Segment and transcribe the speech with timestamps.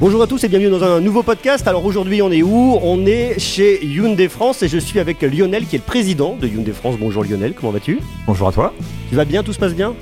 [0.00, 1.66] Bonjour à tous et bienvenue dans un nouveau podcast.
[1.66, 2.78] Alors aujourd'hui on est où?
[2.82, 6.46] On est chez Hyundai France et je suis avec Lionel qui est le président de
[6.46, 6.94] Hyundai France.
[7.00, 7.98] Bonjour Lionel, comment vas-tu?
[8.24, 8.72] Bonjour à toi.
[9.08, 9.42] Tu vas bien?
[9.42, 9.96] Tout se passe bien?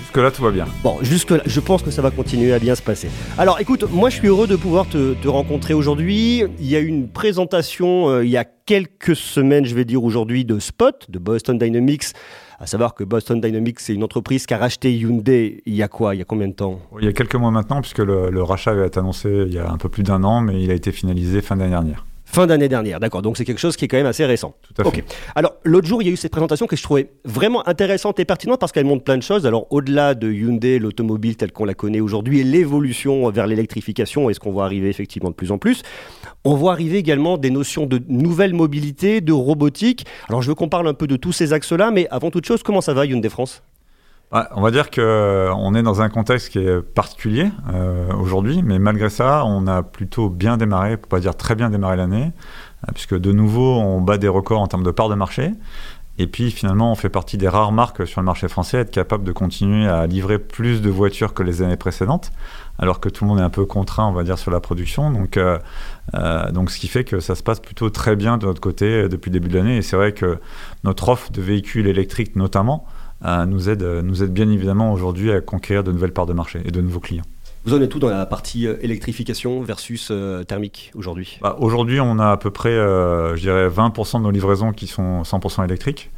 [0.00, 0.64] Jusque-là tout va bien.
[0.82, 3.10] Bon, jusque-là, je pense que ça va continuer à bien se passer.
[3.36, 6.44] Alors écoute, moi je suis heureux de pouvoir te, rencontrer aujourd'hui.
[6.58, 10.02] Il y a eu une présentation euh, il y a quelques semaines, je vais dire
[10.02, 12.14] aujourd'hui, de Spot, de Boston Dynamics
[12.58, 15.88] à savoir que Boston Dynamics, c'est une entreprise qui a racheté Hyundai il y a
[15.88, 16.14] quoi?
[16.14, 16.80] Il y a combien de temps?
[16.98, 19.70] Il y a quelques mois maintenant, puisque le, rachat avait été annoncé il y a
[19.70, 22.04] un peu plus d'un an, mais il a été finalisé fin d'année dernière.
[22.34, 23.22] Fin d'année dernière, d'accord.
[23.22, 24.56] Donc c'est quelque chose qui est quand même assez récent.
[24.74, 25.04] Tout à fait.
[25.36, 28.24] Alors l'autre jour, il y a eu cette présentation que je trouvais vraiment intéressante et
[28.24, 29.46] pertinente parce qu'elle montre plein de choses.
[29.46, 34.34] Alors au-delà de Hyundai, l'automobile telle qu'on la connaît aujourd'hui et l'évolution vers l'électrification et
[34.34, 35.82] ce qu'on voit arriver effectivement de plus en plus,
[36.42, 40.04] on voit arriver également des notions de nouvelle mobilité, de robotique.
[40.28, 42.64] Alors je veux qu'on parle un peu de tous ces axes-là, mais avant toute chose,
[42.64, 43.62] comment ça va Hyundai France?
[44.54, 48.78] On va dire qu'on euh, est dans un contexte qui est particulier euh, aujourd'hui, mais
[48.78, 52.32] malgré ça, on a plutôt bien démarré, pour pas dire très bien démarré l'année,
[52.88, 55.52] euh, puisque de nouveau, on bat des records en termes de part de marché.
[56.16, 58.92] Et puis finalement, on fait partie des rares marques sur le marché français à être
[58.92, 62.30] capable de continuer à livrer plus de voitures que les années précédentes,
[62.78, 65.10] alors que tout le monde est un peu contraint, on va dire, sur la production.
[65.10, 69.30] Donc, ce qui fait que ça se passe plutôt très bien de notre côté depuis
[69.30, 69.78] le début de l'année.
[69.78, 70.38] Et c'est vrai que
[70.84, 72.86] notre offre de véhicules électriques notamment,
[73.22, 76.70] nous, aide, nous aide bien évidemment aujourd'hui à conquérir de nouvelles parts de marché et
[76.70, 77.24] de nouveaux clients.
[77.66, 81.38] Vous en êtes tout dans la partie euh, électrification versus euh, thermique aujourd'hui?
[81.40, 85.22] Bah, Aujourd'hui, on a à peu près, je dirais, 20% de nos livraisons qui sont
[85.22, 86.10] 100% électriques.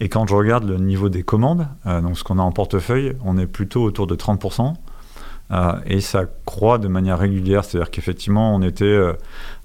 [0.00, 3.36] Et quand je regarde le niveau des commandes, donc ce qu'on a en portefeuille, on
[3.36, 4.72] est plutôt autour de 30%.
[5.86, 8.98] et ça croît de manière régulière, c'est-à-dire qu'effectivement, on était,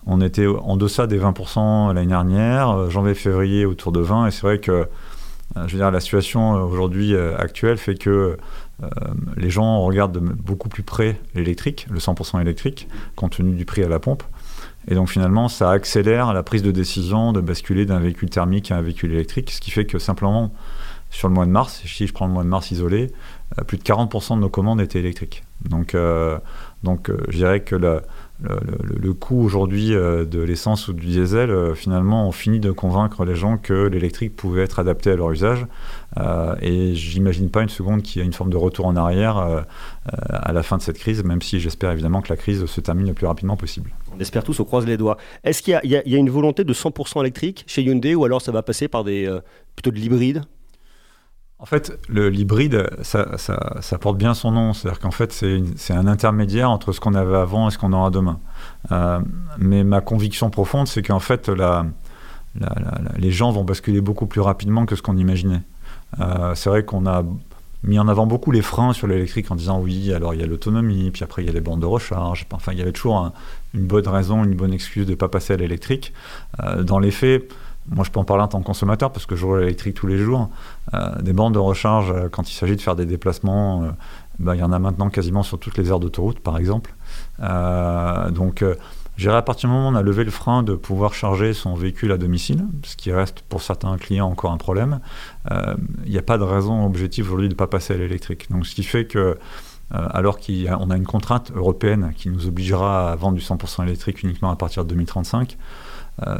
[0.06, 4.60] on était en deçà des 20% l'année dernière, janvier-février autour de 20%, et c'est vrai
[4.60, 4.86] que euh,
[5.56, 8.38] je veux dire, la situation euh, aujourd'hui euh, actuelle fait que
[9.36, 13.90] les gens regardent beaucoup plus près l'électrique, le 100% électrique, compte tenu du prix à
[13.90, 14.24] la pompe.
[14.88, 18.78] Et donc finalement, ça accélère la prise de décision de basculer d'un véhicule thermique à
[18.78, 20.54] un véhicule électrique, ce qui fait que simplement,
[21.10, 23.12] sur le mois de mars, si je prends le mois de mars isolé,
[23.68, 25.44] plus de 40% de nos commandes étaient électriques.
[25.70, 25.94] Donc,
[26.84, 28.02] donc je dirais que la,
[28.42, 33.26] le, coût aujourd'hui euh, de l'essence ou du diesel, euh, finalement, on finit de convaincre
[33.26, 35.66] les gens que l'électrique pouvait être adapté à leur usage.
[36.18, 39.66] Euh, et j'imagine pas une seconde qu'il y a une forme de retour en arrière
[40.08, 43.08] à la fin de cette crise, même si j'espère évidemment que la crise se termine
[43.08, 43.92] le plus rapidement possible.
[44.16, 45.18] On espère tous, on croise les doigts.
[45.44, 48.52] Est-ce qu'il y, y, a une volonté de 100% électrique chez Hyundai ou alors ça
[48.52, 49.30] va passer par des,
[49.76, 50.44] plutôt de l'hybride?
[51.62, 54.74] En fait, l'hybride, ça, ça, porte bien son nom.
[54.74, 58.12] C'est-à-dire qu'en fait, c'est un intermédiaire entre ce qu'on avait avant et ce qu'on aura
[58.12, 58.40] demain.
[58.94, 59.20] Euh,
[59.58, 61.52] mais ma conviction profonde, c'est qu'en fait,
[63.18, 65.62] les gens vont basculer beaucoup plus rapidement que ce qu'on imaginait.
[66.22, 67.24] Euh, c'est vrai qu'on a
[67.84, 70.46] mis en avant beaucoup les freins sur l'électrique en disant oui, alors il y a
[70.46, 72.46] l'autonomie, puis après il y a les bandes de recharge.
[72.52, 73.32] Enfin, il y avait toujours
[73.74, 76.14] une bonne raison, une bonne excuse de ne pas passer à l'électrique.
[76.64, 77.52] Euh, dans les faits,
[77.92, 80.08] moi, je peux en parler en tant que consommateur parce que je roule l'électrique tous
[80.08, 80.50] les jours.
[80.94, 83.90] Euh, des bandes de recharge, euh, quand il s'agit de faire des déplacements, euh,
[84.38, 86.94] bah, il y en a maintenant quasiment sur toutes les aires d'autoroute, par exemple.
[87.40, 88.64] donc,
[89.18, 91.74] j'irai à partir du moment où on a levé le frein de pouvoir charger son
[91.74, 95.02] véhicule à domicile, ce qui reste pour certains clients encore un problème,
[96.06, 98.50] il n'y a pas de raison objective aujourd'hui de ne pas passer à l'électrique.
[98.50, 99.38] Donc, ce qui fait que
[99.92, 104.24] alors qu'on a, a, une contrainte européenne qui nous obligera à vendre du 100% électrique
[104.24, 105.89] uniquement à partir de 2035, euh,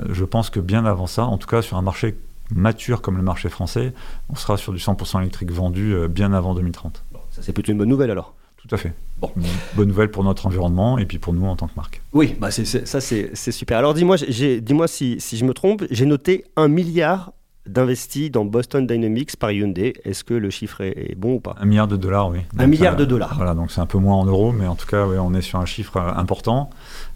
[0.10, 2.16] je pense que bien avant ça, en tout cas sur un marché
[2.54, 3.94] mature comme le marché français,
[4.30, 7.04] on sera sur du 100% électrique vendu euh, bien avant 2030.
[7.32, 8.94] ça c'est plutôt une bonne nouvelle alors tout à fait.
[9.22, 9.32] Bon.
[9.76, 12.02] Bonne nouvelle pour notre environnement et puis pour nous en tant que marque.
[12.12, 13.78] Oui, bah ça c'est super.
[13.78, 17.32] Alors dis-moi dis si, si je me trompe, j'ai noté un milliard
[17.66, 19.94] d'investis dans Boston Dynamics par Hyundai.
[20.04, 21.56] Est-ce que le chiffre est, bon ou pas?
[21.60, 22.40] Un milliard de dollars, oui.
[22.58, 23.36] un milliard de dollars.
[23.36, 25.42] Voilà, donc c'est un peu moins en euros, mais en tout cas, oui, on est
[25.42, 26.70] sur un chiffre euh, important.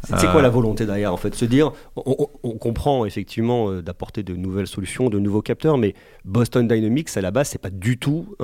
[0.04, 1.34] C'est quoi la volonté derrière, en fait?
[1.34, 5.96] Se dire, on, comprend effectivement euh, d'apporter de nouvelles solutions, de nouveaux capteurs, mais
[6.26, 8.36] Boston Dynamics, à la base, c'est pas du tout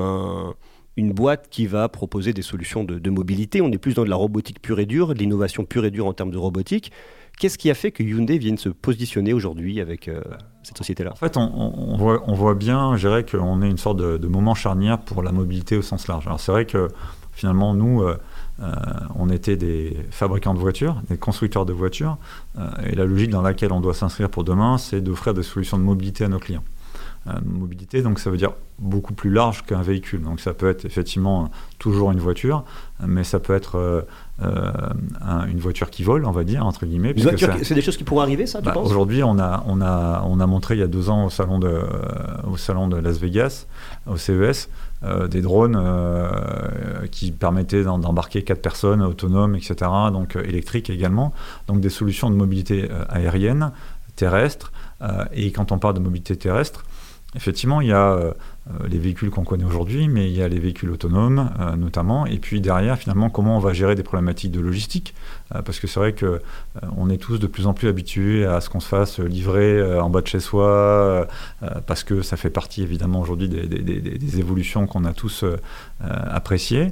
[0.99, 3.61] une boîte qui va proposer des solutions de, mobilité.
[3.61, 6.05] On est plus dans de la robotique pure et dure, de l'innovation pure et dure
[6.05, 6.91] en termes de robotique.
[7.39, 10.21] Qu'est-ce qui a fait que Hyundai vienne se positionner aujourd'hui avec euh,
[10.61, 11.11] cette société-là?
[11.13, 14.55] En fait, on, voit, on, voit, bien, je dirais, qu'on est une sorte de, moment
[14.55, 16.27] charnière pour la mobilité au sens large.
[16.27, 16.89] Alors c'est vrai que
[17.31, 18.17] finalement, nous, euh,
[18.59, 18.73] euh,
[19.15, 22.17] on était des fabricants de voitures, des constructeurs de voitures,
[22.85, 25.83] et la logique dans laquelle on doit s'inscrire pour demain, c'est d'offrir des solutions de
[25.83, 26.63] mobilité à nos clients.
[27.45, 30.21] Mobilité, donc ça veut dire beaucoup plus large qu'un véhicule.
[30.21, 32.63] Donc ça peut être effectivement toujours une voiture,
[33.05, 34.07] mais ça peut être
[34.41, 37.13] une voiture qui vole, on va dire, entre guillemets.
[37.63, 38.89] c'est des choses qui pourraient arriver, ça, tu bah, penses?
[38.89, 41.59] Aujourd'hui, on a, on, a, on a montré il y a deux ans au salon
[41.59, 41.81] de,
[42.49, 43.67] au salon de Las Vegas,
[44.07, 44.69] au CES,
[45.01, 49.75] euh, des drones euh, qui permettaient d'embarquer quatre personnes autonomes, etc.,
[50.11, 51.33] donc euh, électriques également.
[51.67, 53.71] Donc des solutions de mobilité aérienne,
[54.17, 54.73] terrestre.
[55.31, 56.83] et quand on parle de mobilité terrestre,
[57.35, 58.33] effectivement, il y a euh,
[58.87, 62.37] les véhicules qu'on connaît aujourd'hui, mais il y a les véhicules autonomes euh, notamment, et
[62.37, 65.15] puis derrière finalement comment on va gérer des problématiques de logistique,
[65.55, 66.41] euh, parce que c'est vrai que
[66.95, 70.09] on est tous de plus en plus habitués à ce qu'on se fasse livrer en
[70.09, 71.27] bas de chez soi,
[71.87, 75.43] parce que ça fait partie évidemment aujourd'hui des, évolutions qu'on a tous
[76.01, 76.91] appréciées,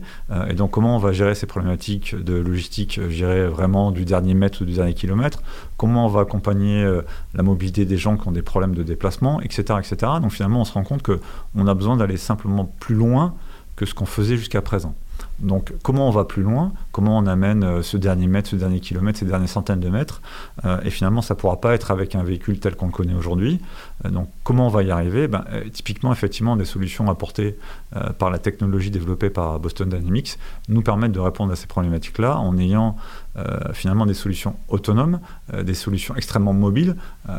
[0.50, 4.63] et donc comment on va gérer ces problématiques de logistique, gérer vraiment du dernier mètre
[4.63, 5.41] ou du dernier kilomètre,
[5.77, 6.85] comment on va accompagner
[7.33, 10.13] la mobilité des gens qui ont des problèmes de déplacement, etc., etc.
[10.21, 11.19] Donc finalement on se rend compte que
[11.67, 13.35] on a besoin d'aller simplement plus loin
[13.75, 14.95] que ce qu'on faisait jusqu'à présent.
[15.39, 16.71] Donc comment on va plus loin?
[16.91, 20.21] Comment on amène euh, ce dernier mètre, ce dernier kilomètre, ces dernières centaines de mètres?
[20.65, 23.13] Euh, Et finalement, ça ne pourra pas être avec un véhicule tel qu'on le connaît
[23.13, 23.59] aujourd'hui.
[24.05, 25.27] Euh, donc comment on va y arriver?
[25.27, 27.57] Ben, Typiquement, effectivement, des solutions apportées
[28.19, 30.37] par la technologie développée par Boston Dynamics
[30.69, 32.95] nous permettent de répondre à ces problématiques-là en ayant
[33.74, 35.19] finalement des solutions autonomes,
[35.63, 36.95] des solutions extrêmement mobiles,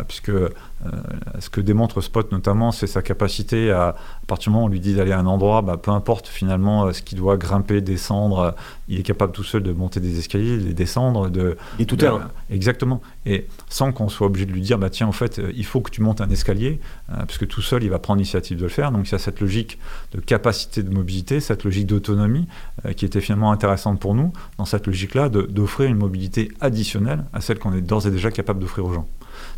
[0.06, 3.97] puisque ce que démontre Spot notamment, c'est sa capacité à, à
[4.27, 6.93] partir du moment où on lui dit d'aller à un endroit, ben, peu importe finalement
[6.93, 8.55] ce qu'il doit grimper, descendre,
[8.89, 11.29] il est capable tout seul de monter des escaliers, de les descendre.
[11.29, 12.31] De, et tout terrain.
[12.50, 13.00] Exactement.
[13.27, 15.81] Et sans qu'on soit obligé de lui dire, bah tiens, en fait, euh, il faut
[15.81, 16.81] que tu montes un escalier,
[17.11, 18.93] euh, parce que tout seul, il va prendre l'initiative de le faire.
[18.93, 19.79] Donc il y a cette logique
[20.12, 22.47] de capacité de mobilité, cette logique d'autonomie,
[22.87, 27.40] euh, qui était finalement intéressante pour nous, dans cette logique-là, d'offrir une mobilité additionnelle à
[27.40, 29.08] celle qu'on est d'ores et déjà capable d'offrir aux gens.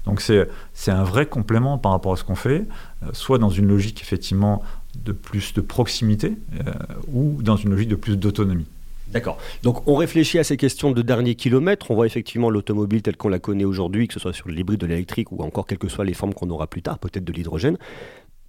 [0.04, 2.66] Donc c'est un vrai complément par rapport à ce qu'on fait,
[3.12, 4.62] soit dans une logique effectivement
[5.04, 6.36] de plus de proximité,
[7.12, 8.66] ou dans une logique de plus d'autonomie.
[9.08, 9.38] D'accord.
[9.62, 11.90] Donc on réfléchit à ces questions de dernier kilomètre.
[11.90, 14.86] On voit effectivement l'automobile telle qu'on la connaît aujourd'hui, que ce soit sur l'hybride, de
[14.86, 17.76] l'électrique ou encore quelles que soient les formes qu'on aura plus tard, peut-être de l'hydrogène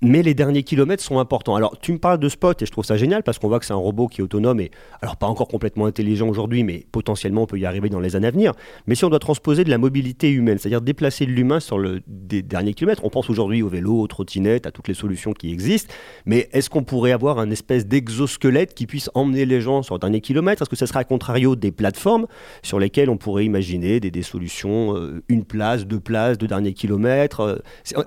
[0.01, 1.55] mais les derniers kilomètres sont importants.
[1.55, 3.65] Alors, tu me parles de Spot et je trouve ça génial parce qu'on voit que
[3.65, 4.71] c'est un robot qui est autonome et,
[5.01, 8.27] alors pas encore complètement intelligent aujourd'hui, mais potentiellement on peut y arriver dans les années
[8.27, 8.53] à venir.
[8.87, 12.41] Mais si on doit transposer de la mobilité humaine, c'est-à-dire déplacer l'humain sur le des
[12.41, 15.93] derniers kilomètres, on pense aujourd'hui au vélo, aux trottinettes, à toutes les solutions qui existent,
[16.25, 19.99] mais est-ce qu'on pourrait avoir un espèce d'exosquelette qui puisse emmener les gens sur le
[19.99, 20.63] dernier kilomètre?
[20.63, 22.25] Est-ce que ce serait à contrario des plateformes
[22.63, 27.41] sur lesquelles on pourrait imaginer des, solutions, euh, une place, deux places, deux derniers kilomètres
[27.41, 27.57] euh,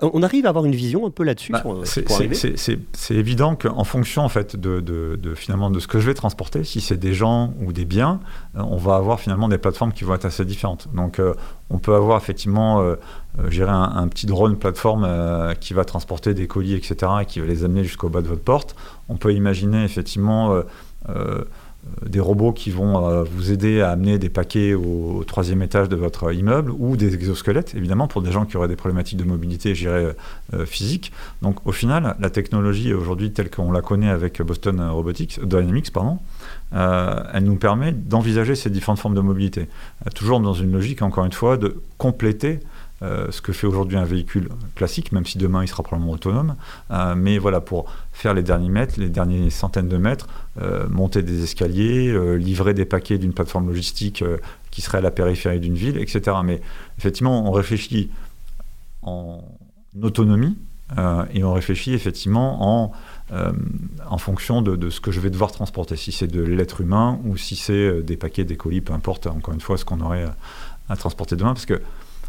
[0.01, 4.29] On arrive à avoir une vision un peu là-dessus bah, c'est évident qu'en fonction en
[4.29, 7.85] fait de, finalement de ce que je vais transporter, si c'est des gens ou des
[7.85, 8.19] biens,
[8.55, 10.87] euh, on va avoir finalement des plateformes qui vont être assez différentes.
[10.93, 11.33] Donc euh,
[11.69, 12.95] on peut avoir effectivement euh,
[13.49, 15.07] gérer un, petit drone plateforme
[15.59, 18.43] qui va transporter des colis, etc., et qui va les amener jusqu'au bas de votre
[18.43, 18.75] porte.
[19.09, 20.61] On peut imaginer effectivement
[22.05, 25.95] des robots qui vont euh, vous aider à amener des paquets au, troisième étage de
[25.95, 29.75] votre immeuble ou des exosquelettes, évidemment, pour des gens qui auraient des problématiques de mobilité,
[29.75, 31.11] je euh, physique.
[31.41, 36.19] Donc, au final, la technologie aujourd'hui, telle qu'on la connaît avec Boston Robotics, Dynamics, pardon,
[36.71, 39.67] elle nous permet d'envisager ces différentes formes de mobilité.
[40.13, 42.59] toujours dans une logique, encore une fois, de compléter
[43.01, 46.55] euh, ce que fait aujourd'hui un véhicule classique, même si demain il sera probablement autonome.
[46.91, 50.27] Euh, mais voilà, pour faire les derniers mètres, les dernières centaines de mètres,
[50.61, 54.23] euh, monter des escaliers, livrer des paquets d'une plateforme logistique
[54.71, 56.37] qui serait à la périphérie d'une ville, etc.
[56.43, 56.61] Mais
[56.97, 58.09] effectivement, on réfléchit
[59.01, 59.43] en
[60.01, 60.57] autonomie
[61.33, 62.91] et on réfléchit effectivement en,
[64.07, 67.19] en fonction de, de, ce que je vais devoir transporter, si c'est de l'être humain
[67.25, 70.25] ou si c'est des paquets, des colis, peu importe, encore une fois, ce qu'on aurait
[70.87, 71.81] à transporter demain, parce que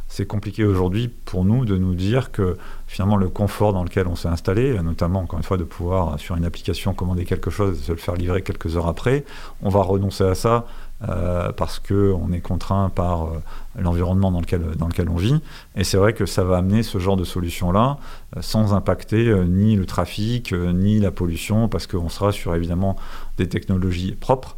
[0.09, 4.17] c'est compliqué aujourd'hui pour nous de nous dire que finalement le confort dans lequel on
[4.17, 7.83] s'est installé, notamment encore une fois de pouvoir sur une application commander quelque chose et
[7.83, 9.25] se le faire livrer quelques heures après,
[9.63, 10.67] on va renoncer à ça
[11.07, 13.43] euh, parce qu'on est contraint par euh,
[13.79, 15.43] l'environnement dans lequel, dans lequel on vit.
[15.75, 17.99] Et c'est vrai que ça va amener ce genre de solution-là
[18.35, 22.97] euh, sans impacter ni le trafic, ni la pollution, parce qu'on sera sur évidemment
[23.37, 24.57] des technologies propres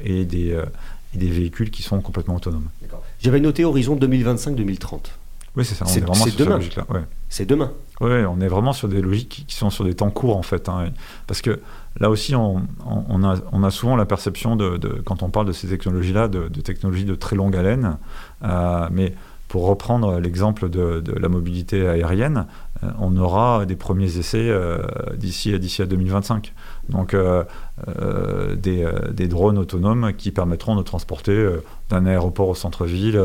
[0.00, 0.60] et des,
[1.14, 2.68] et des véhicules qui sont complètement autonomes.
[3.20, 5.00] J'avais noté horizon 2025-2030.
[5.56, 5.84] Oui, c'est ça.
[5.86, 6.60] C'est demain.
[7.28, 7.72] C'est demain.
[8.00, 10.68] Oui, on est vraiment sur des logiques qui sont sur des temps courts en fait.
[10.68, 10.90] Hein.
[11.26, 11.60] Parce que
[11.98, 15.52] là aussi, on, on, a, on, a, souvent la perception de, quand on parle de
[15.52, 17.98] ces technologies-là, de, technologies de très longue haleine.
[18.44, 19.14] Euh, mais
[19.50, 22.46] pour reprendre l'exemple de, la mobilité aérienne,
[22.84, 24.78] euh, on aura des premiers essais euh,
[25.16, 25.52] d'ici
[25.82, 26.54] à 2025.
[26.88, 27.42] Donc euh,
[28.54, 31.50] des, drones autonomes qui permettront de transporter
[31.88, 33.20] d'un aéroport au centre-ville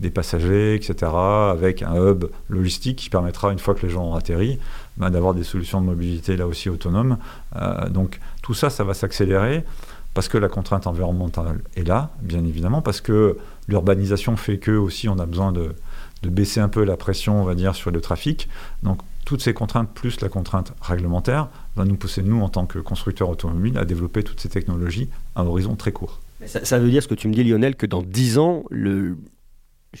[0.00, 4.16] des passagers, etc., avec un hub logistique qui permettra, une fois que les gens ont
[4.16, 4.58] atterri,
[4.96, 7.16] bah, d'avoir des solutions de mobilité là aussi autonomes.
[7.90, 9.64] donc tout ça, ça va s'accélérer
[10.14, 13.36] parce que la contrainte environnementale est là, bien évidemment, parce que
[13.68, 15.74] l'urbanisation fait que aussi on a besoin de,
[16.22, 18.48] baisser un peu la pression, on va dire, sur le trafic.
[18.82, 22.78] Donc toutes ces contraintes, plus la contrainte réglementaire, va nous pousser, nous, en tant que
[22.78, 26.20] constructeurs automobiles, à développer toutes ces technologies à un horizon très court.
[26.46, 29.14] Ça, veut dire ce que tu me dis, Lionel, que dans 10 ans, je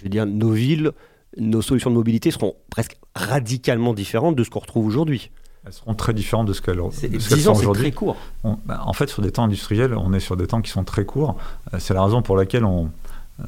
[0.02, 0.92] veux dire, nos villes,
[1.36, 5.30] nos solutions de mobilité seront presque radicalement différentes de ce qu'on retrouve aujourd'hui.
[5.66, 7.84] Elles seront très différentes de ce qu'elles sont aujourd'hui.
[7.84, 8.16] C'est très court.
[8.64, 11.04] Bah, en fait, sur des temps industriels, on est sur des temps qui sont très
[11.04, 11.36] courts.
[11.74, 12.90] Euh, c'est la raison pour laquelle on,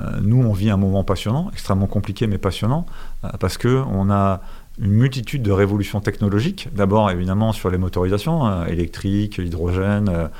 [0.01, 2.87] euh, nous, on vit un moment passionnant, extrêmement compliqué mais passionnant,
[3.25, 4.41] euh, parce qu'on a
[4.79, 6.69] une multitude de révolutions technologiques.
[6.73, 10.31] D'abord, évidemment, sur les motorisations euh, électriques, hydrogène,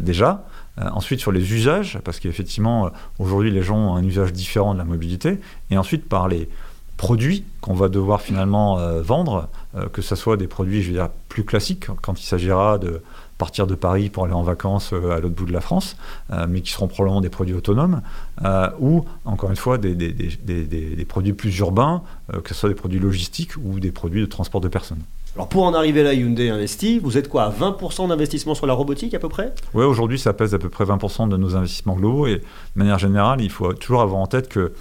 [0.00, 0.44] déjà.
[0.78, 4.84] ensuite, sur les usages, parce qu'effectivement, aujourd'hui, les gens ont un usage différent de la
[4.84, 5.38] mobilité.
[5.70, 6.48] Et ensuite, par les
[6.96, 9.48] produits qu'on va devoir finalement vendre,
[9.92, 13.02] que ce soit des produits, je veux dire, plus classiques, quand il s'agira de
[13.38, 15.96] partir de Paris pour aller en vacances euh, à l'autre bout de la France,
[16.32, 18.02] euh, mais qui seront probablement des produits autonomes,
[18.44, 22.02] euh, ou encore une fois des, des, des, des produits plus urbains,
[22.42, 25.02] que ce soit des produits logistiques ou des produits de transport de personnes.
[25.34, 28.72] Alors pour en arriver là, Hyundai investit, vous êtes quoi à 20% d'investissement sur la
[28.72, 29.52] robotique à peu près?
[29.74, 32.42] Oui, aujourd'hui ça pèse à peu près 20% de nos investissements globaux et de
[32.74, 34.72] manière générale, il faut toujours avoir en tête que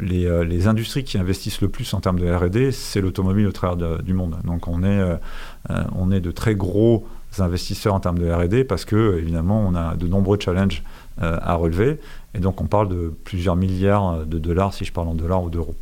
[0.00, 4.02] les, les, industries qui investissent le plus en termes de R&D, c'est l'automobile au travers
[4.02, 4.36] du monde.
[4.44, 5.18] Donc on est,
[5.94, 7.06] on est de très gros
[7.40, 10.82] investisseurs en termes de R&D parce que évidemment on a de nombreux challenges
[11.22, 11.98] euh, à relever
[12.34, 15.50] et donc on parle de plusieurs milliards de dollars si je parle en dollars ou
[15.50, 15.74] d'euros.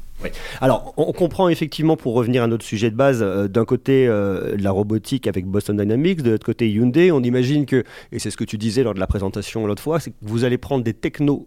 [0.62, 4.56] Alors, on comprend effectivement, pour revenir à notre sujet de base, euh, d'un côté euh,
[4.58, 7.10] la robotique avec Boston Dynamics, de l'autre côté Hyundai.
[7.12, 10.00] On imagine que, et c'est ce que tu disais lors de la présentation l'autre fois,
[10.00, 11.46] c'est que vous allez prendre des technos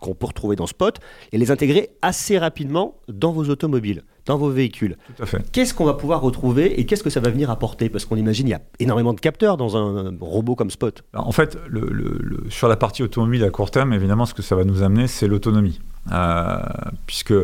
[0.00, 0.98] qu'on peut retrouver dans Spot
[1.32, 4.96] et les intégrer assez rapidement dans vos automobiles, dans vos véhicules.
[5.16, 5.50] Tout à fait.
[5.50, 7.88] Qu'est-ce qu'on va pouvoir retrouver et qu'est-ce que ça va venir apporter?
[7.88, 11.02] Parce qu'on imagine il y a énormément de capteurs dans un robot comme Spot.
[11.14, 14.64] En fait, le, sur la partie automobile à court terme, évidemment, ce que ça va
[14.64, 15.80] nous amener, c'est l'autonomie.
[16.12, 16.58] Euh,
[17.06, 17.34] puisque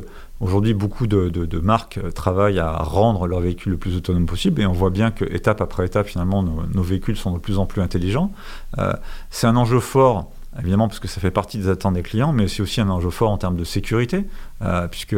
[0.40, 4.72] aujourd'hui, beaucoup de, marques travaillent à rendre leur véhicule le plus autonome possible et on
[4.72, 8.30] voit bien que étape après étape, finalement, nos, véhicules sont de plus en plus intelligents.
[8.78, 8.92] Euh,
[9.30, 12.48] c'est un enjeu fort évidemment parce que ça fait partie des attentes des clients, mais
[12.48, 14.24] c'est aussi un enjeu fort en termes de sécurité,
[14.62, 15.16] euh, puisque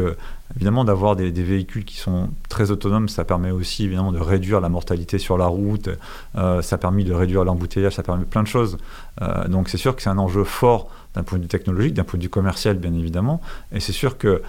[0.55, 4.69] évidemment d'avoir des, véhicules qui sont très autonomes, ça permet aussi évidemment de réduire la
[4.69, 5.89] mortalité sur la route,
[6.37, 8.77] euh, ça permet de réduire l'embouteillage, ça permet plein de choses.
[9.23, 12.05] Euh, donc c'est sûr que c'est un enjeu fort d'un point de vue technologique, d'un
[12.05, 13.41] point de vue commercial bien évidemment,
[13.73, 14.43] et c'est sûr que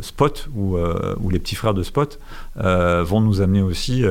[0.00, 2.18] Spot ou, ou, les petits frères de Spot
[2.56, 4.04] vont nous amener aussi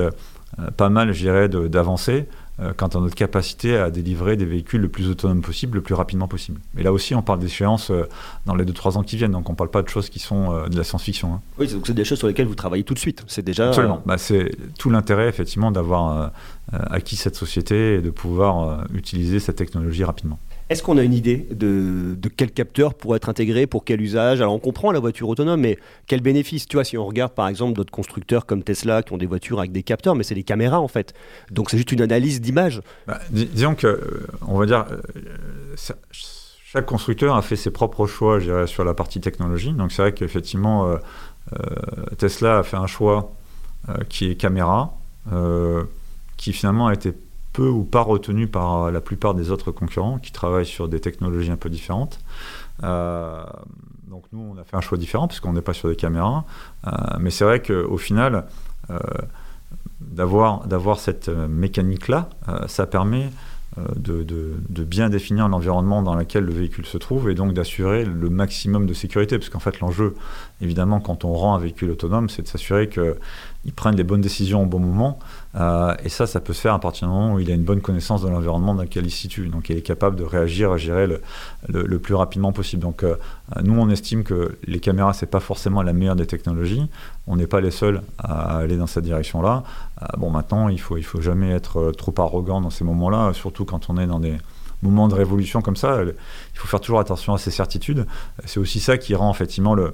[0.75, 2.27] pas mal, je dirais, d'avancer.
[2.59, 5.95] Euh, quant à notre capacité à délivrer des véhicules le plus autonomes possible, le plus
[5.95, 6.61] rapidement possible.
[6.75, 8.07] Mais là aussi, on parle d'échéances euh,
[8.45, 10.53] dans les 2-3 ans qui viennent, donc on ne parle pas de choses qui sont
[10.53, 11.33] euh, de la science-fiction.
[11.33, 11.41] Hein.
[11.57, 13.23] Oui, donc c'est des choses sur lesquelles vous travaillez tout de suite.
[13.25, 13.69] C'est déjà.
[13.69, 14.03] Absolument.
[14.05, 16.31] Bah, c'est tout l'intérêt, effectivement, d'avoir
[16.71, 20.37] acquis cette société et de pouvoir utiliser cette technologie rapidement.
[20.69, 24.41] Est-ce qu'on a une idée de, quel capteur pourrait être intégré, pour quel usage?
[24.41, 25.77] Alors on comprend la voiture autonome, mais
[26.07, 26.67] quel bénéfice?
[26.67, 29.59] Tu vois, si on regarde par exemple d'autres constructeurs comme Tesla qui ont des voitures
[29.59, 31.13] avec des capteurs, mais c'est des caméras en fait.
[31.51, 32.81] Donc c'est juste une analyse d'image.
[33.07, 35.75] Bah, disons que, euh, on va dire, euh,
[36.11, 39.73] chaque constructeur a fait ses propres choix, je dirais, sur la partie technologie.
[39.73, 40.97] Donc c'est vrai qu'effectivement, euh,
[42.17, 43.33] Tesla a fait un choix
[44.07, 44.97] qui est caméra,
[46.37, 47.13] qui finalement a été
[47.53, 51.51] peu ou pas retenu par la plupart des autres concurrents qui travaillent sur des technologies
[51.51, 52.19] un peu différentes.
[52.83, 53.43] Euh,
[54.07, 56.45] donc nous, on a fait un choix différent puisqu'on n'est pas sur des caméras.
[56.87, 58.45] Euh, mais c'est vrai qu'au final,
[58.89, 58.97] euh,
[60.01, 62.29] d'avoir cette mécanique-là,
[62.67, 63.29] ça permet
[63.95, 68.29] de, de, bien définir l'environnement dans lequel le véhicule se trouve et donc d'assurer le
[68.29, 69.39] maximum de sécurité.
[69.39, 70.13] Parce qu'en fait, l'enjeu,
[70.61, 72.89] évidemment, quand on rend un véhicule autonome, c'est de s'assurer
[73.63, 75.19] qu'il prenne les bonnes décisions au bon moment.
[75.55, 77.63] Euh, et ça, ça peut se faire à partir du moment où il a une
[77.63, 79.47] bonne connaissance de l'environnement dans lequel il se situe.
[79.47, 81.21] Donc il est capable de réagir, gérer le,
[81.69, 82.81] le, plus rapidement possible.
[82.81, 83.15] Donc euh,
[83.63, 86.87] nous, on estime que les caméras, c'est pas forcément la meilleure des technologies.
[87.27, 89.63] On n'est pas les seuls à aller dans cette direction-là.
[90.01, 93.65] Euh, bon, maintenant, il faut, il faut jamais être trop arrogant dans ces moments-là, surtout
[93.65, 94.37] quand on est dans des
[94.81, 96.01] moments de révolution comme ça.
[96.03, 96.13] Il
[96.59, 98.05] faut faire toujours attention à ces certitudes.
[98.45, 99.93] C'est aussi ça qui rend effectivement le,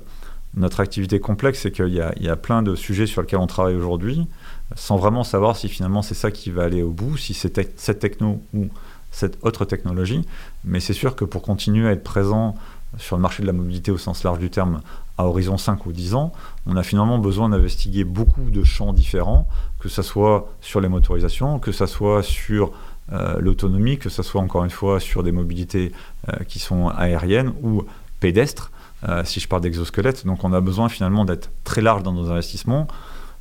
[0.56, 4.27] notre activité complexe, c'est qu'il y, a plein de sujets sur lesquels on travaille aujourd'hui
[4.75, 8.00] sans vraiment savoir si finalement c'est ça qui va aller au bout, si c'est cette
[8.00, 8.68] techno ou
[9.12, 10.25] cette autre technologie.
[10.63, 12.56] Mais c'est sûr que pour continuer à être présent
[12.98, 14.82] sur le marché de la mobilité au sens large du terme
[15.18, 16.34] à horizon 5 ou 10 ans,
[16.65, 19.48] on a finalement besoin d'investiguer beaucoup de champs différents,
[19.79, 22.72] que ce soit sur les motorisations, que ce soit sur
[23.12, 25.91] euh, l'autonomie, que ce soit encore une fois sur des mobilités
[26.29, 27.84] euh, qui sont aériennes ou
[28.20, 28.72] pédestres,
[29.08, 30.25] euh, si je parle d'exosquelette.
[30.25, 32.88] Donc on a besoin finalement d'être très large dans nos investissements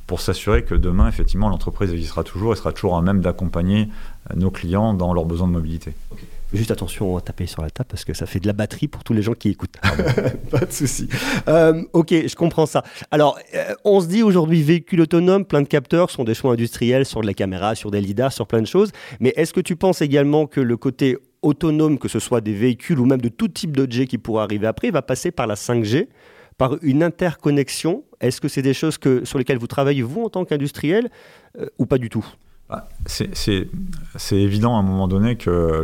[0.07, 3.89] pour s'assurer que demain, effectivement, l'entreprise existera toujours et sera toujours à même d'accompagner
[4.35, 5.93] nos clients dans leurs besoins de mobilité.
[6.51, 9.03] Juste attention à taper sur la table parce que ça fait de la batterie pour
[9.03, 9.77] tous les gens qui écoutent.
[10.49, 11.07] Pas de souci.
[11.47, 12.83] Euh, ok, je comprends ça.
[13.11, 17.05] Alors, euh, on se dit aujourd'hui véhicule autonome, plein de capteurs, sont des choix industriels
[17.05, 18.91] sur de la caméra, sur des lidars, sur plein de choses.
[19.19, 22.99] Mais est-ce que tu penses également que le côté autonome, que ce soit des véhicules
[22.99, 26.07] ou même de tout type d'objets qui pourraient arriver après, va passer par la 5G,
[26.57, 30.29] par une interconnexion Est-ce que c'est des choses que, sur lesquelles vous travaillez, vous, en
[30.29, 31.09] tant qu'industriel,
[31.59, 32.25] euh, ou pas du tout?
[32.69, 33.67] Bah, c'est
[34.31, 35.83] évident à un moment donné que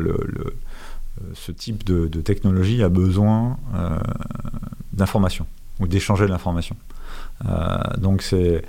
[1.33, 3.97] ce type de, technologie a besoin euh,
[4.93, 5.45] d'information
[5.79, 6.75] ou d'échanger de l'information.
[7.45, 8.63] Euh, donc c'est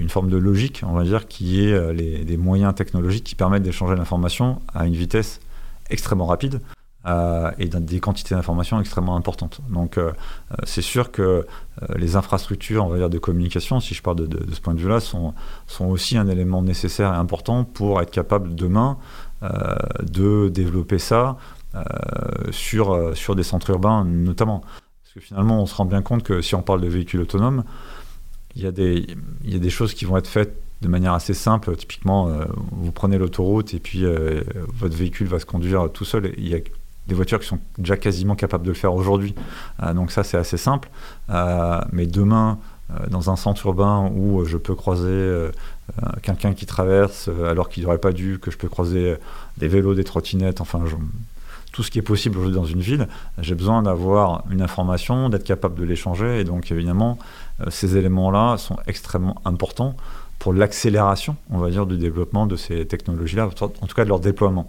[0.00, 3.34] une forme de logique, on va dire, qui est euh, les, des moyens technologiques qui
[3.34, 5.40] permettent d'échanger l'information à une vitesse
[5.90, 6.60] extrêmement rapide.
[7.06, 9.60] Euh, et des quantités d'informations extrêmement importantes.
[9.68, 10.12] Donc euh,
[10.52, 11.46] euh, c'est sûr que
[11.96, 14.80] les infrastructures, on va dire, de communication, si je parle de, de, ce point de
[14.80, 15.34] vue-là, sont,
[15.66, 18.96] sont aussi un élément nécessaire et important pour être capable demain
[20.02, 21.36] de développer ça
[22.50, 24.60] sur, sur des centres urbains notamment.
[24.60, 27.64] Parce que finalement, on se rend bien compte que si on parle de véhicules autonomes,
[28.56, 31.74] il y, il y a des choses qui vont être faites de manière assez simple.
[31.76, 32.30] Typiquement,
[32.72, 34.04] vous prenez l'autoroute et puis
[34.74, 36.32] votre véhicule va se conduire tout seul.
[36.36, 36.60] Il y a
[37.06, 39.34] des voitures qui sont déjà quasiment capables de le faire aujourd'hui.
[39.82, 40.88] Euh, donc ça, c'est assez simple.
[41.30, 42.58] Euh, mais demain,
[42.90, 45.50] euh, dans un centre urbain où je peux croiser
[46.22, 49.16] quelqu'un qui traverse alors qu'il n'aurait pas dû, que je peux croiser
[49.58, 50.82] des vélos, des trottinettes, enfin
[51.72, 55.44] tout ce qui est possible aujourd'hui dans une ville, j'ai besoin d'avoir une information, d'être
[55.44, 56.40] capable de l'échanger.
[56.40, 57.18] Et donc évidemment,
[57.68, 59.96] ces éléments-là sont extrêmement importants
[60.44, 64.20] pour l'accélération, on va dire, du développement de ces technologies-là, en tout cas de leur
[64.20, 64.68] déploiement.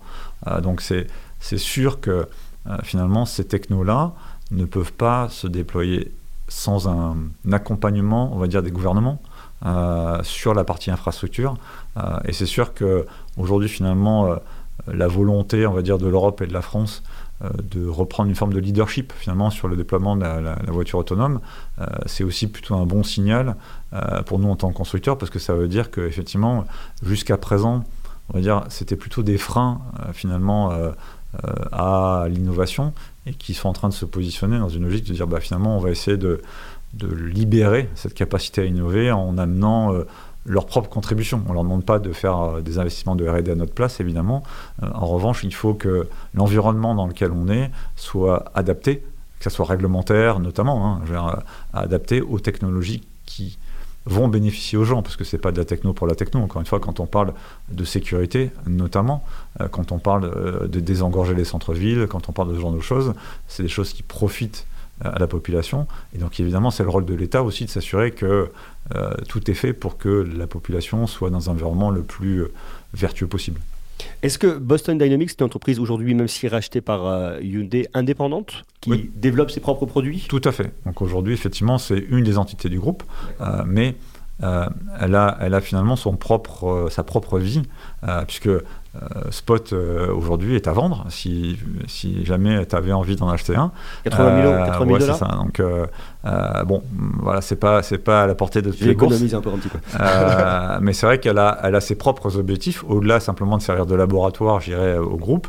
[0.63, 2.29] donc c'est sûr que
[2.69, 4.13] euh, finalement, ces technos-là
[4.51, 6.13] ne peuvent pas se déployer
[6.47, 7.17] sans un,
[7.51, 9.21] accompagnement, on va dire, des gouvernements
[9.65, 11.57] euh, sur la partie infrastructure.
[11.97, 14.33] Euh, et c'est sûr qu'aujourd'hui, finalement,
[14.87, 17.03] la volonté, on va dire, de l'Europe et de la France
[17.41, 21.41] de reprendre une forme de leadership finalement sur le déploiement de la, voiture autonome,
[22.05, 23.55] c'est aussi plutôt un bon signal
[24.25, 26.65] pour nous en tant que constructeurs parce que ça veut dire qu'effectivement,
[27.03, 27.83] jusqu'à présent,
[28.29, 29.81] on va dire, c'était plutôt des freins
[30.13, 30.71] finalement
[31.43, 32.93] euh, à l'innovation
[33.25, 35.75] et qui sont en train de se positionner dans une logique de dire bah, finalement
[35.75, 36.41] on va essayer de,
[37.01, 40.05] libérer cette capacité à innover en amenant euh,
[40.45, 41.41] leur propre contribution.
[41.45, 43.99] On ne leur demande pas de faire euh, des investissements de RD à notre place,
[43.99, 44.43] évidemment.
[44.81, 49.03] en revanche, il faut que l'environnement dans lequel on est soit adapté,
[49.39, 51.39] que ce soit réglementaire notamment, hein,
[51.73, 53.57] adapté aux technologies qui
[54.05, 56.39] vont bénéficier aux gens, parce que c'est pas de la techno pour la techno.
[56.39, 57.33] Encore une fois, quand on parle
[57.71, 59.23] de sécurité, notamment,
[59.61, 62.71] euh, quand on parle euh, de désengorger les centres-villes, quand on parle de ce genre
[62.71, 63.13] de choses,
[63.47, 65.87] c'est des choses qui profitent euh, à la population.
[66.13, 68.49] Et donc, évidemment, c'est le rôle de l'État aussi de s'assurer que
[69.27, 72.45] tout est fait pour que la population soit dans un environnement le plus
[72.93, 73.59] vertueux possible.
[74.21, 78.65] Est-ce que Boston Dynamics est une entreprise aujourd'hui, même si rachetée par euh, Hyundai, indépendante,
[78.81, 80.25] qui développe ses propres produits?
[80.27, 80.73] Tout à fait.
[80.85, 83.03] Donc aujourd'hui, effectivement, c'est une des entités du groupe,
[83.41, 83.95] euh, mais
[84.43, 84.67] euh,
[84.99, 87.61] elle, a, elle a finalement son propre, sa propre vie,
[88.27, 88.63] puisque euh,
[89.29, 93.71] Spot euh, aujourd'hui est à vendre si, si jamais tu avais envie d'en acheter un.
[94.03, 95.17] 80 000, 80 000 dollars.
[95.17, 95.25] Ça.
[95.25, 95.85] Donc euh,
[96.63, 96.83] bon,
[97.21, 99.21] voilà, c'est pas c'est pas à la portée de toutes les courses.
[99.33, 99.79] un peu un petit peu.
[100.81, 103.95] mais c'est vrai qu'elle a elle a ses propres objectifs au-delà simplement de servir de
[103.95, 105.47] laboratoire, j'irais au groupe.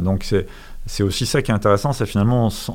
[0.00, 0.46] donc c'est
[0.86, 2.72] c'est aussi ça qui est intéressant, c'est finalement on,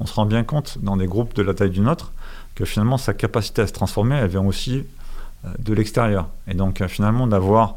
[0.00, 2.12] on, se rend bien compte dans des groupes de la taille du nôtre
[2.54, 4.84] que finalement sa capacité à se transformer, elle vient aussi
[5.58, 6.28] de l'extérieur.
[6.46, 7.74] Et donc finalement d'avoir euh,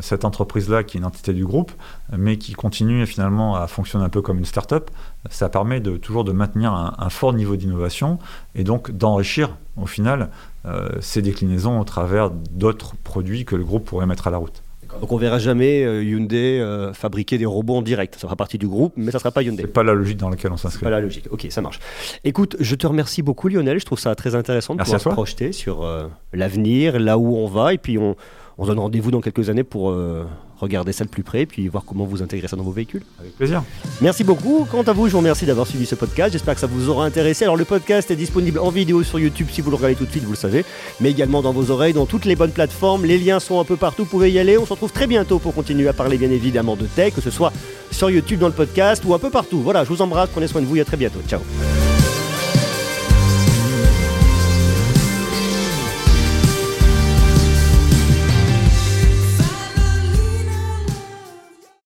[0.00, 1.72] cette entreprise-là, qui est une entité du groupe,
[2.16, 4.90] mais qui continue finalement à fonctionner un peu comme une start-up,
[5.30, 8.18] ça permet de, toujours de maintenir un, fort niveau d'innovation
[8.54, 10.30] et donc d'enrichir au final
[10.66, 14.62] euh, ces déclinaisons au travers d'autres produits que le groupe pourrait mettre à la route.
[15.00, 18.14] Donc on verra jamais euh, Hyundai fabriquer des robots en direct.
[18.14, 19.62] Ça fera partie du groupe, mais ça sera pas Hyundai.
[19.62, 20.84] C'est pas la logique dans laquelle on s'inscrit.
[20.84, 21.28] Pas la logique.
[21.30, 21.80] Ok, ça marche.
[22.24, 23.80] Écoute, je te remercie beaucoup Lionel.
[23.80, 25.88] Je trouve ça très intéressant de pouvoir se projeter sur
[26.32, 28.16] l'avenir, là où on va, et puis on,
[28.58, 30.24] on se donne rendez-vous dans quelques années pour euh,
[30.58, 33.02] regarder ça de plus près, puis voir comment vous intégrez ça dans vos véhicules.
[33.18, 33.62] Avec plaisir.
[34.00, 34.66] Merci beaucoup.
[34.70, 36.32] Quant à vous, je vous remercie d'avoir suivi ce podcast.
[36.32, 37.44] J'espère que ça vous aura intéressé.
[37.44, 40.10] Alors le podcast est disponible en vidéo sur YouTube si vous le regardez tout de
[40.10, 40.64] suite, vous le savez,
[41.00, 43.04] mais également dans vos oreilles, dans toutes les bonnes plateformes.
[43.04, 44.58] Les liens sont un peu partout, vous pouvez y aller.
[44.58, 47.30] On se retrouve très bientôt pour continuer à parler bien évidemment de tech, que ce
[47.30, 47.52] soit
[47.90, 49.60] sur YouTube dans le podcast ou un peu partout.
[49.60, 51.20] Voilà, je vous embrasse, prenez soin de vous et à très bientôt.
[51.28, 51.40] Ciao.